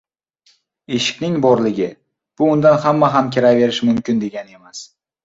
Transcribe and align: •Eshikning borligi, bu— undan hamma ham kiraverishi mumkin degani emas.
•Eshikning 0.99 1.35
borligi, 1.43 1.89
bu— 2.39 2.47
undan 2.53 2.79
hamma 2.87 3.11
ham 3.17 3.29
kiraverishi 3.37 3.91
mumkin 3.91 4.25
degani 4.25 4.57
emas. 4.63 4.83